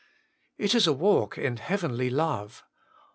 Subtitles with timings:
[0.57, 2.63] It is a walk in heavenly love.